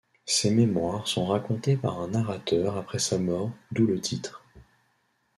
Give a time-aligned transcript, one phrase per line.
[0.25, 4.43] Ces mémoires sont racontés par un narrateur après sa mort, d'où le titre.